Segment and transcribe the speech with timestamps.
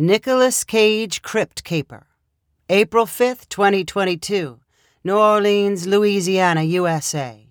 [0.00, 2.06] Nicolas Cage Crypt Caper.
[2.70, 4.58] April 5th, 2022.
[5.04, 7.50] New Orleans, Louisiana, USA.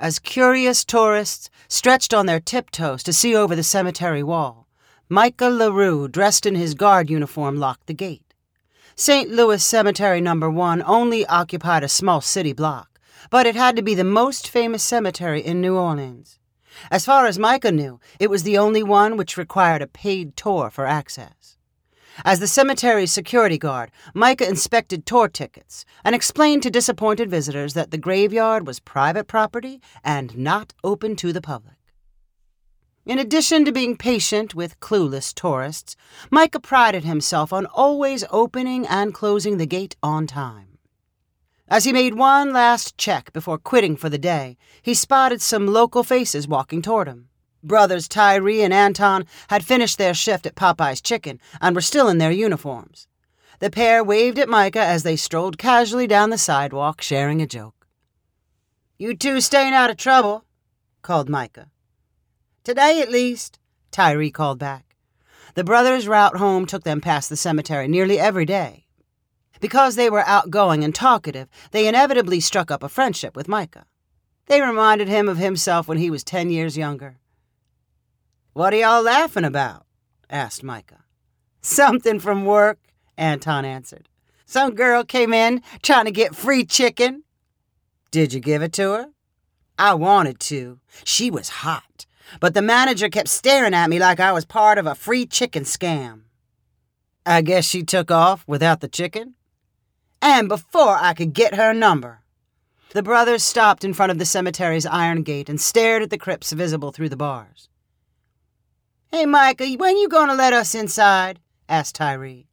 [0.00, 4.66] As curious tourists stretched on their tiptoes to see over the cemetery wall,
[5.10, 8.32] Micah LaRue, dressed in his guard uniform, locked the gate.
[8.96, 9.28] St.
[9.28, 13.94] Louis Cemetery Number 1 only occupied a small city block, but it had to be
[13.94, 16.38] the most famous cemetery in New Orleans.
[16.90, 20.70] As far as Micah knew, it was the only one which required a paid tour
[20.70, 21.56] for access.
[22.24, 27.90] As the cemetery's security guard, Micah inspected tour tickets and explained to disappointed visitors that
[27.90, 31.74] the graveyard was private property and not open to the public.
[33.06, 35.96] In addition to being patient with clueless tourists,
[36.30, 40.67] Micah prided himself on always opening and closing the gate on time.
[41.70, 46.02] As he made one last check before quitting for the day, he spotted some local
[46.02, 47.28] faces walking toward him.
[47.62, 52.16] Brothers Tyree and Anton had finished their shift at Popeye's Chicken and were still in
[52.16, 53.06] their uniforms.
[53.58, 57.86] The pair waved at Micah as they strolled casually down the sidewalk, sharing a joke.
[58.96, 60.44] You two staying out of trouble,
[61.02, 61.70] called Micah.
[62.64, 63.58] Today, at least,
[63.90, 64.96] Tyree called back.
[65.54, 68.86] The brothers' route home took them past the cemetery nearly every day.
[69.60, 73.86] Because they were outgoing and talkative, they inevitably struck up a friendship with Micah.
[74.46, 77.18] They reminded him of himself when he was ten years younger.
[78.52, 79.84] What are y'all laughing about?
[80.30, 81.04] asked Micah.
[81.60, 82.78] Something from work,
[83.16, 84.08] Anton answered.
[84.46, 87.24] Some girl came in trying to get free chicken.
[88.10, 89.06] Did you give it to her?
[89.78, 90.80] I wanted to.
[91.04, 92.06] She was hot.
[92.40, 95.64] But the manager kept staring at me like I was part of a free chicken
[95.64, 96.22] scam.
[97.24, 99.34] I guess she took off without the chicken?
[100.20, 102.22] And before I could get her number.
[102.90, 106.52] The brothers stopped in front of the cemetery's iron gate and stared at the crypts
[106.52, 107.68] visible through the bars.
[109.10, 111.40] Hey, Micah, when you gonna let us inside?
[111.68, 112.48] asked Tyree.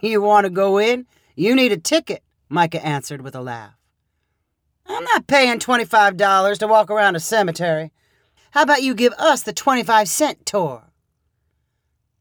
[0.00, 1.06] You want to go in?
[1.34, 3.74] You need a ticket, Micah answered with a laugh.
[4.88, 7.92] I'm not paying $25 to walk around a cemetery.
[8.52, 10.84] How about you give us the 25 cent tour?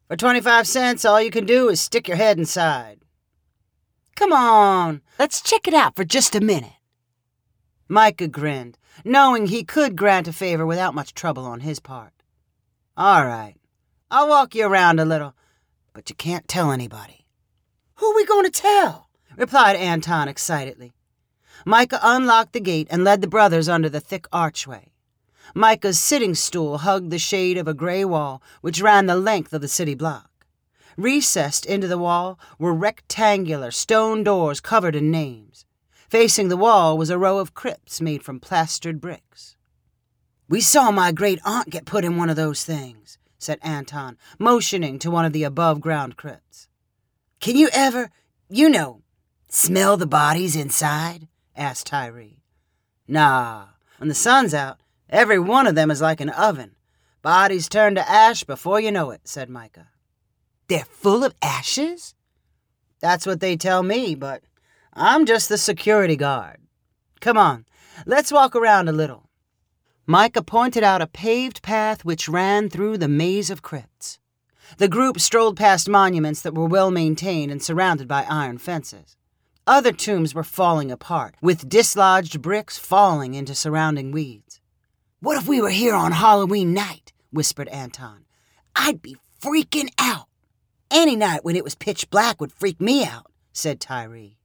[0.07, 2.99] For 25 cents, all you can do is stick your head inside.
[4.15, 6.71] Come on, let's check it out for just a minute.
[7.89, 12.13] Micah grinned, knowing he could grant a favor without much trouble on his part.
[12.95, 13.55] All right,
[14.09, 15.35] I'll walk you around a little,
[15.93, 17.25] but you can't tell anybody.
[17.95, 19.09] Who are we going to tell?
[19.35, 20.93] replied Anton excitedly.
[21.65, 24.93] Micah unlocked the gate and led the brothers under the thick archway.
[25.53, 29.61] Micah's sitting stool hugged the shade of a gray wall which ran the length of
[29.61, 30.29] the city block.
[30.97, 35.65] Recessed into the wall were rectangular stone doors covered in names.
[36.09, 39.55] Facing the wall was a row of crypts made from plastered bricks.
[40.47, 44.99] We saw my great aunt get put in one of those things, said Anton, motioning
[44.99, 46.67] to one of the above ground crypts.
[47.41, 48.11] Can you ever,
[48.47, 49.01] you know,
[49.49, 51.27] smell the bodies inside?
[51.55, 52.43] asked Tyree.
[53.07, 53.65] Nah,
[53.97, 54.79] when the sun's out,
[55.09, 56.75] every one of them is like an oven.
[57.21, 59.89] Bodies turn to ash before you know it, said Micah.
[60.67, 62.15] They're full of ashes?
[62.99, 64.43] That's what they tell me, but
[64.93, 66.57] I'm just the security guard.
[67.21, 67.65] Come on,
[68.05, 69.29] let's walk around a little.
[70.07, 74.19] Micah pointed out a paved path which ran through the maze of crypts.
[74.77, 79.15] The group strolled past monuments that were well maintained and surrounded by iron fences.
[79.67, 84.59] Other tombs were falling apart, with dislodged bricks falling into surrounding weeds.
[85.21, 87.13] What if we were here on Halloween night?
[87.31, 88.25] whispered Anton.
[88.75, 90.27] I'd be freaking out.
[90.91, 94.37] Any night when it was pitch black would freak me out, said Tyree.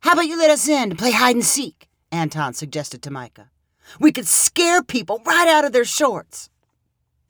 [0.00, 1.88] How about you let us in to play hide and seek?
[2.10, 3.50] Anton suggested to Micah.
[3.98, 6.50] We could scare people right out of their shorts.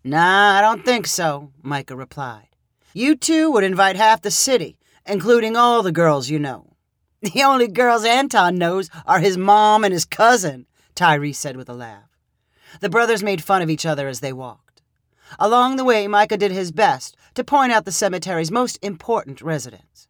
[0.04, 2.48] Nah, I don't think so, Micah replied.
[2.92, 6.68] You two would invite half the city, including all the girls you know.
[7.22, 11.72] The only girls Anton knows are his mom and his cousin, Tyree said with a
[11.74, 12.10] laugh.
[12.80, 14.82] The brothers made fun of each other as they walked.
[15.38, 20.08] Along the way, Micah did his best to point out the cemetery's most important residents.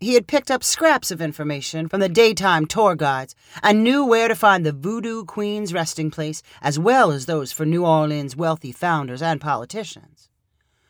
[0.00, 4.28] He had picked up scraps of information from the daytime tour guides and knew where
[4.28, 8.72] to find the Voodoo Queen's resting place as well as those for New Orleans' wealthy
[8.72, 10.28] founders and politicians.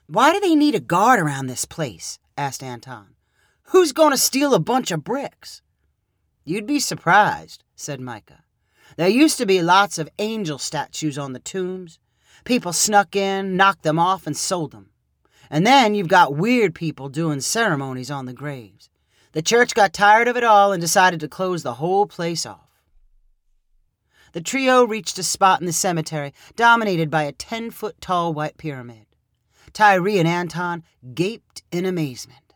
[0.06, 2.19] Why do they need a guard around this place?
[2.37, 3.15] asked Anton.
[3.69, 5.62] Who's going to steal a bunch of bricks?
[6.44, 8.43] You'd be surprised, said Micah.
[8.97, 11.99] There used to be lots of angel statues on the tombs.
[12.44, 14.91] People snuck in, knocked them off, and sold them.
[15.50, 18.88] And then you've got weird people doing ceremonies on the graves.
[19.32, 22.61] The church got tired of it all and decided to close the whole place off.
[24.32, 28.56] The trio reached a spot in the cemetery dominated by a 10 foot tall white
[28.56, 29.06] pyramid.
[29.73, 30.82] Tyree and Anton
[31.14, 32.55] gaped in amazement.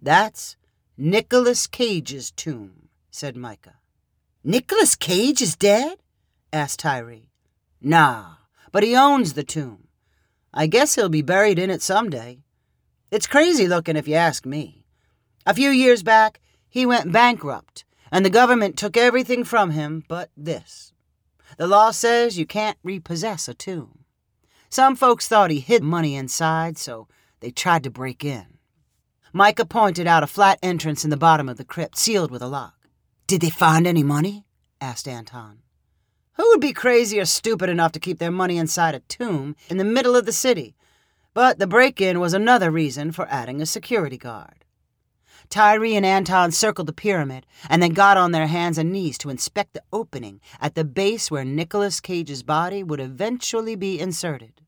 [0.00, 0.56] That's
[0.96, 3.76] Nicolas Cage's tomb, said Micah.
[4.44, 5.98] Nicolas Cage is dead?
[6.52, 7.30] asked Tyree.
[7.80, 8.36] Nah,
[8.72, 9.88] but he owns the tomb.
[10.52, 12.40] I guess he'll be buried in it someday.
[13.10, 14.84] It's crazy looking if you ask me.
[15.46, 20.30] A few years back, he went bankrupt, and the government took everything from him but
[20.36, 20.92] this.
[21.56, 24.04] The law says you can't repossess a tomb.
[24.68, 27.08] Some folks thought he hid money inside, so
[27.40, 28.58] they tried to break in.
[29.32, 32.48] Micah pointed out a flat entrance in the bottom of the crypt, sealed with a
[32.48, 32.88] lock.
[33.26, 34.46] Did they find any money?
[34.80, 35.58] asked Anton.
[36.40, 39.76] Who would be crazy or stupid enough to keep their money inside a tomb in
[39.76, 40.74] the middle of the city?
[41.34, 44.64] But the break in was another reason for adding a security guard.
[45.50, 49.28] Tyree and Anton circled the pyramid and then got on their hands and knees to
[49.28, 54.62] inspect the opening at the base where Nicolas Cage's body would eventually be inserted.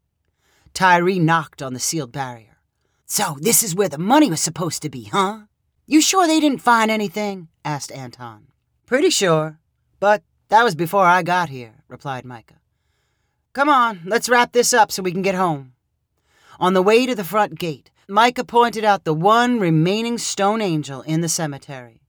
[0.75, 2.59] Tyree knocked on the sealed barrier.
[3.07, 5.45] So, this is where the money was supposed to be, huh?
[5.87, 7.49] You sure they didn't find anything?
[7.65, 8.49] asked Anton.
[8.85, 9.59] Pretty sure,
[10.01, 12.60] but that was before I got here, replied Micah.
[13.54, 15.72] Come on, let's wrap this up so we can get home.
[16.60, 21.00] On the way to the front gate, Micah pointed out the one remaining stone angel
[21.02, 22.02] in the cemetery.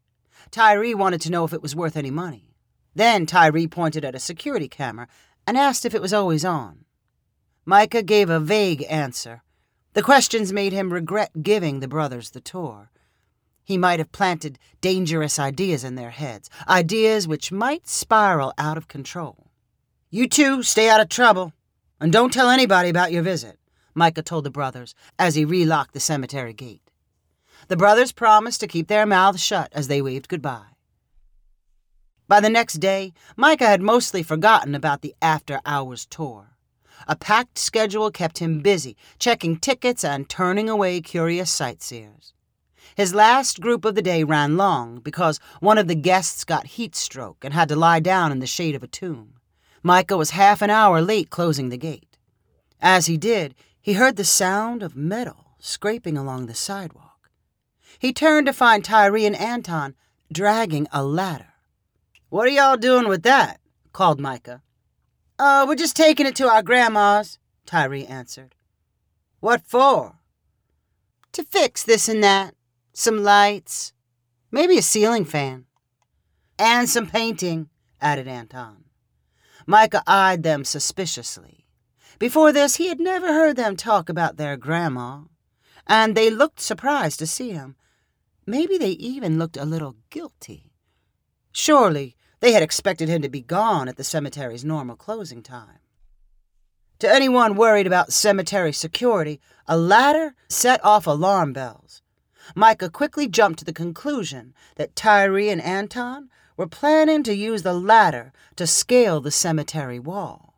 [0.51, 2.53] Tyree wanted to know if it was worth any money.
[2.93, 5.07] Then Tyree pointed at a security camera
[5.47, 6.83] and asked if it was always on.
[7.65, 9.41] Micah gave a vague answer.
[9.93, 12.91] The questions made him regret giving the brothers the tour.
[13.63, 18.87] He might have planted dangerous ideas in their heads, ideas which might spiral out of
[18.87, 19.51] control.
[20.09, 21.53] You two stay out of trouble,
[21.99, 23.57] and don't tell anybody about your visit,
[23.95, 26.91] Micah told the brothers as he relocked the cemetery gate.
[27.69, 30.67] The brothers promised to keep their mouths shut as they waved goodbye.
[32.27, 36.57] By the next day, Micah had mostly forgotten about the after hours tour.
[37.07, 42.33] A packed schedule kept him busy, checking tickets and turning away curious sightseers.
[42.95, 46.95] His last group of the day ran long because one of the guests got heat
[46.95, 49.35] stroke and had to lie down in the shade of a tomb.
[49.81, 52.17] Micah was half an hour late closing the gate.
[52.79, 57.29] As he did, he heard the sound of metal scraping along the sidewalk.
[57.99, 59.95] He turned to find Tyree and Anton
[60.31, 61.53] dragging a ladder.
[62.29, 63.59] What are y'all doing with that?
[63.91, 64.61] called Micah.
[65.37, 68.55] Uh, we're just taking it to our grandma's, Tyree answered.
[69.39, 70.19] What for?
[71.33, 72.55] To fix this and that,
[72.93, 73.91] some lights,
[74.51, 75.65] maybe a ceiling fan.
[76.57, 77.69] And some painting,
[77.99, 78.85] added Anton.
[79.65, 81.65] Micah eyed them suspiciously.
[82.19, 85.21] Before this, he had never heard them talk about their grandma,
[85.87, 87.75] and they looked surprised to see him.
[88.45, 90.71] Maybe they even looked a little guilty.
[91.51, 95.79] Surely they had expected him to be gone at the cemetery's normal closing time.
[96.99, 102.02] To anyone worried about cemetery security, a ladder set off alarm bells.
[102.55, 107.73] Micah quickly jumped to the conclusion that Tyree and Anton were planning to use the
[107.73, 110.53] ladder to scale the cemetery wall.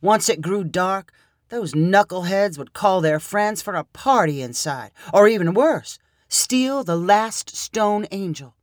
[0.00, 1.12] Once it grew dark,
[1.48, 5.98] those knuckleheads would call their friends for a party inside, or even worse,
[6.28, 8.54] steal the last stone angel.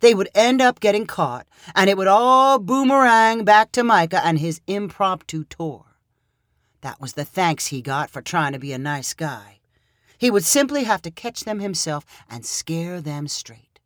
[0.00, 4.38] They would end up getting caught, and it would all boomerang back to Micah and
[4.38, 5.84] his impromptu tour.
[6.80, 9.60] That was the thanks he got for trying to be a nice guy.
[10.24, 13.78] He would simply have to catch them himself and scare them straight.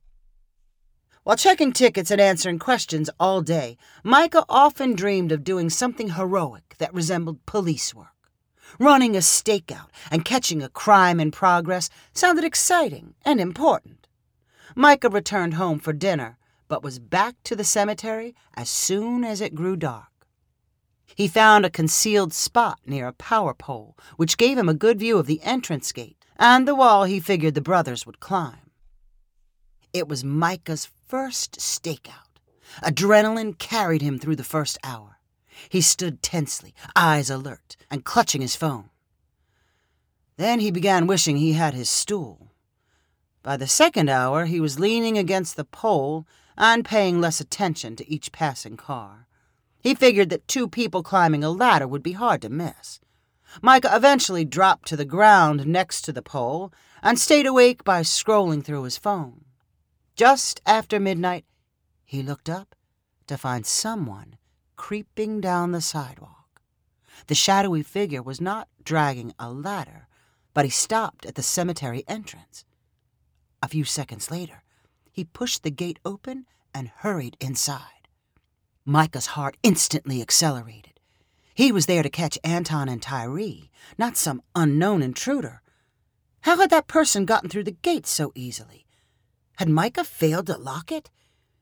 [1.24, 6.76] While checking tickets and answering questions all day, Micah often dreamed of doing something heroic
[6.78, 8.30] that resembled police work.
[8.78, 14.06] Running a stakeout and catching a crime in progress sounded exciting and important.
[14.76, 19.56] Micah returned home for dinner, but was back to the cemetery as soon as it
[19.56, 20.06] grew dark.
[21.16, 25.18] He found a concealed spot near a power pole, which gave him a good view
[25.18, 28.70] of the entrance gate and the wall he figured the brothers would climb.
[29.92, 32.40] It was Micah's first stakeout.
[32.82, 35.18] Adrenaline carried him through the first hour.
[35.68, 38.90] He stood tensely, eyes alert, and clutching his phone.
[40.36, 42.52] Then he began wishing he had his stool.
[43.42, 46.26] By the second hour, he was leaning against the pole
[46.56, 49.26] and paying less attention to each passing car.
[49.80, 53.00] He figured that two people climbing a ladder would be hard to miss.
[53.62, 58.62] Micah eventually dropped to the ground next to the pole and stayed awake by scrolling
[58.64, 59.44] through his phone.
[60.16, 61.44] Just after midnight,
[62.04, 62.74] he looked up
[63.26, 64.36] to find someone
[64.76, 66.60] creeping down the sidewalk.
[67.26, 70.08] The shadowy figure was not dragging a ladder,
[70.54, 72.64] but he stopped at the cemetery entrance.
[73.62, 74.62] A few seconds later,
[75.10, 78.08] he pushed the gate open and hurried inside.
[78.84, 80.97] Micah's heart instantly accelerated.
[81.58, 85.60] He was there to catch Anton and Tyree, not some unknown intruder.
[86.42, 88.86] How had that person gotten through the gate so easily?
[89.56, 91.10] Had Micah failed to lock it?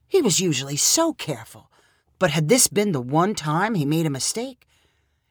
[0.07, 1.71] He was usually so careful,
[2.19, 4.67] but had this been the one time he made a mistake?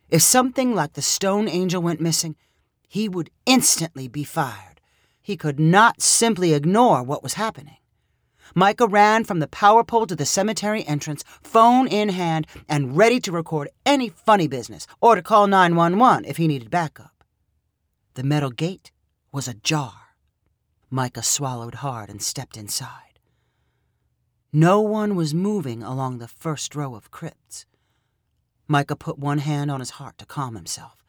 [0.09, 2.35] If something like the stone angel went missing,
[2.87, 4.81] he would instantly be fired.
[5.21, 7.77] He could not simply ignore what was happening.
[8.53, 13.19] Micah ran from the power pole to the cemetery entrance, phone in hand, and ready
[13.21, 17.23] to record any funny business or to call 911 if he needed backup.
[18.13, 18.91] The metal gate
[19.31, 19.93] was ajar.
[20.89, 23.19] Micah swallowed hard and stepped inside.
[24.53, 27.65] No one was moving along the first row of crypts.
[28.67, 31.03] Micah put one hand on his heart to calm himself.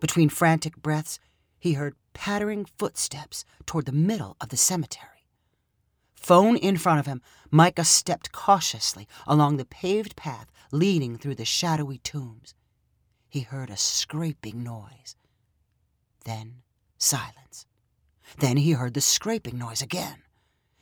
[0.00, 1.18] Between frantic breaths,
[1.58, 5.17] he heard pattering footsteps toward the middle of the cemetery.
[6.20, 11.44] Phone in front of him, Micah stepped cautiously along the paved path leading through the
[11.44, 12.54] shadowy tombs.
[13.30, 15.16] He heard a scraping noise.
[16.24, 16.62] Then
[16.98, 17.66] silence.
[18.38, 20.18] Then he heard the scraping noise again.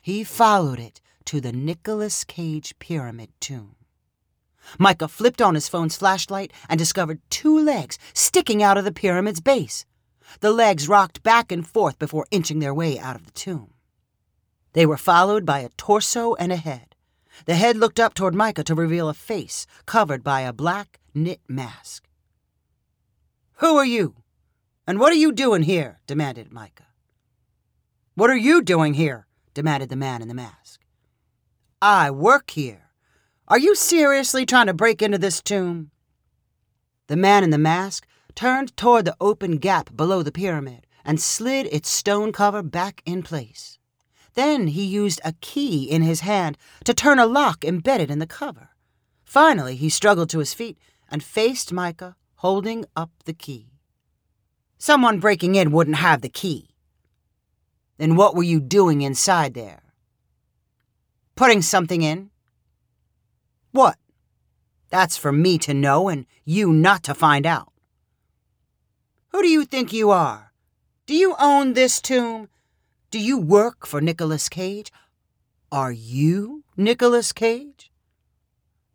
[0.00, 3.76] He followed it to the Nicolas Cage Pyramid tomb.
[4.78, 9.40] Micah flipped on his phone's flashlight and discovered two legs sticking out of the pyramid's
[9.40, 9.84] base.
[10.40, 13.74] The legs rocked back and forth before inching their way out of the tomb.
[14.76, 16.94] They were followed by a torso and a head.
[17.46, 21.40] The head looked up toward Micah to reveal a face covered by a black knit
[21.48, 22.06] mask.
[23.60, 24.16] Who are you?
[24.86, 26.00] And what are you doing here?
[26.06, 26.88] demanded Micah.
[28.16, 29.26] What are you doing here?
[29.54, 30.82] demanded the man in the mask.
[31.80, 32.90] I work here.
[33.48, 35.90] Are you seriously trying to break into this tomb?
[37.06, 41.66] The man in the mask turned toward the open gap below the pyramid and slid
[41.72, 43.78] its stone cover back in place.
[44.36, 48.26] Then he used a key in his hand to turn a lock embedded in the
[48.26, 48.68] cover.
[49.24, 50.78] Finally, he struggled to his feet
[51.10, 53.70] and faced Micah, holding up the key.
[54.76, 56.68] Someone breaking in wouldn't have the key.
[57.96, 59.82] Then what were you doing inside there?
[61.34, 62.30] Putting something in.
[63.72, 63.96] What?
[64.90, 67.72] That's for me to know and you not to find out.
[69.28, 70.52] Who do you think you are?
[71.06, 72.48] Do you own this tomb?
[73.10, 74.92] Do you work for Nicolas Cage?
[75.70, 77.92] Are you Nicolas Cage?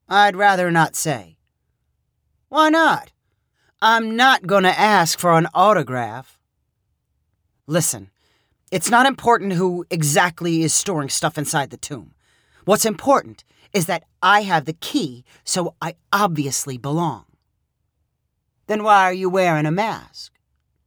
[0.10, 1.38] I'd rather not say.
[2.50, 3.14] Why not?
[3.82, 6.38] I'm not going to ask for an autograph.
[7.68, 8.12] Listen,
[8.70, 12.14] it's not important who exactly is storing stuff inside the tomb.
[12.66, 17.26] What's important is that I have the key, so I obviously belong.
[18.68, 20.34] Then why are you wearing a mask?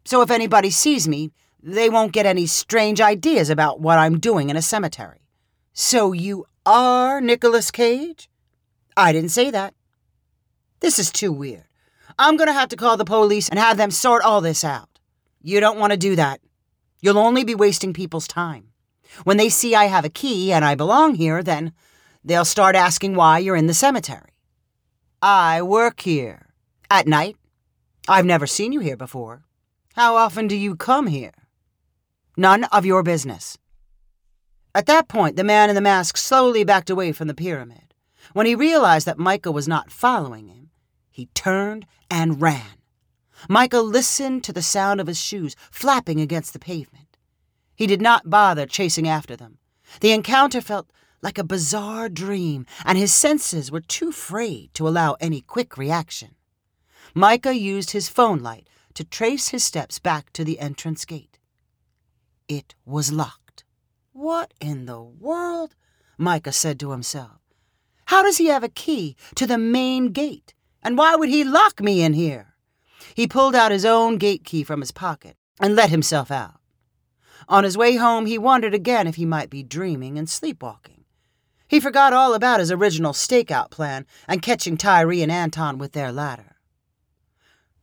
[0.05, 1.33] So if anybody sees me,
[1.67, 5.21] they won't get any strange ideas about what I'm doing in a cemetery.
[5.73, 8.29] So you are Nicolas Cage?
[8.99, 9.73] I didn't say that.
[10.81, 11.65] This is too weird.
[12.19, 14.91] I'm going to have to call the police and have them sort all this out.
[15.41, 16.41] You don't want to do that.
[17.01, 18.69] You'll only be wasting people's time.
[19.25, 21.73] When they see I have a key and I belong here, then
[22.23, 24.33] they'll start asking why you're in the cemetery.
[25.23, 26.51] I work here.
[26.91, 27.37] At night.
[28.07, 29.45] I've never seen you here before.
[29.95, 31.33] How often do you come here?
[32.37, 33.59] None of your business.
[34.75, 37.95] At that point, the man in the mask slowly backed away from the pyramid.
[38.33, 40.71] When he realized that Micah was not following him,
[41.11, 42.79] he turned and ran.
[43.49, 47.17] Micah listened to the sound of his shoes flapping against the pavement.
[47.77, 49.59] He did not bother chasing after them.
[50.01, 50.91] The encounter felt
[51.23, 56.35] like a bizarre dream, and his senses were too frayed to allow any quick reaction.
[57.15, 61.39] Micah used his phone light to trace his steps back to the entrance gate.
[62.49, 63.65] It was locked.
[64.13, 65.75] What in the world?
[66.19, 67.41] Micah said to himself.
[68.07, 70.55] How does he have a key to the main gate?
[70.83, 72.55] And why would he lock me in here?
[73.15, 76.61] He pulled out his own gate key from his pocket and let himself out.
[77.49, 81.05] On his way home, he wondered again if he might be dreaming and sleepwalking.
[81.67, 86.13] He forgot all about his original stakeout plan and catching Tyree and Anton with their
[86.13, 86.57] ladder.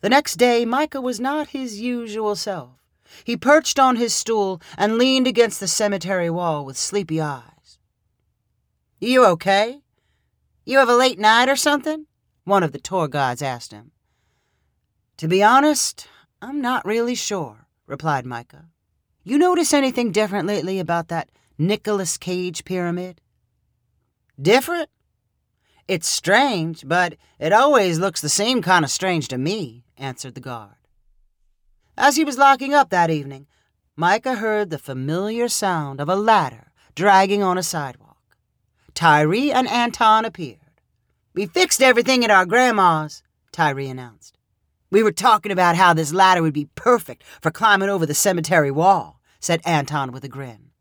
[0.01, 2.80] The next day, Micah was not his usual self.
[3.23, 7.79] He perched on his stool and leaned against the cemetery wall with sleepy eyes.
[8.99, 9.81] You okay?
[10.65, 12.05] You have a late night or something?
[12.43, 13.91] One of the tour guides asked him.
[15.17, 16.07] To be honest,
[16.41, 18.65] I'm not really sure, replied Micah.
[19.23, 23.21] You notice anything different lately about that Nicolas Cage pyramid?
[24.41, 24.89] Different?
[25.87, 30.41] It's strange, but it always looks the same kind of strange to me, answered the
[30.41, 30.80] guard.
[31.97, 33.47] As he was locking up that evening,
[33.95, 38.17] Micah heard the familiar sound of a ladder dragging on a sidewalk.
[38.93, 40.57] Tyree and Anton appeared.
[41.33, 44.37] We fixed everything at our grandma's, Tyree announced.
[44.89, 48.71] We were talking about how this ladder would be perfect for climbing over the cemetery
[48.71, 50.71] wall, said Anton with a grin.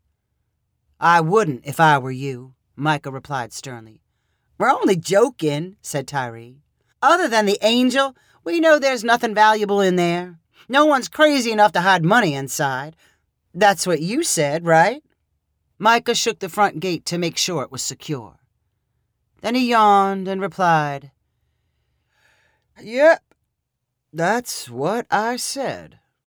[0.99, 4.01] I wouldn't if I were you, Micah replied sternly.
[4.57, 6.61] We're only joking, said Tyree.
[7.01, 10.40] Other than the angel, we know there's nothing valuable in there.
[10.67, 12.95] No one's crazy enough to hide money inside.
[13.53, 15.03] That's what you said, right?
[15.77, 18.39] Micah shook the front gate to make sure it was secure.
[19.41, 21.11] Then he yawned and replied,
[22.81, 23.23] Yep,
[24.13, 25.99] that's what I said.